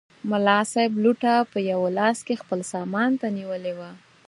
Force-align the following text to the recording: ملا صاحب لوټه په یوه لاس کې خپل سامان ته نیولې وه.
ملا 0.29 0.59
صاحب 0.71 0.93
لوټه 1.03 1.33
په 1.51 1.57
یوه 1.71 1.89
لاس 1.99 2.17
کې 2.27 2.35
خپل 2.41 2.59
سامان 2.71 3.11
ته 3.21 3.27
نیولې 3.37 3.73
وه. 3.79 3.91